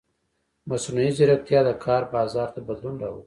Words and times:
مصنوعي 0.69 1.09
ځیرکتیا 1.17 1.59
د 1.65 1.69
کار 1.85 2.01
بازار 2.13 2.47
ته 2.53 2.59
بدلون 2.67 2.95
راولي. 3.01 3.19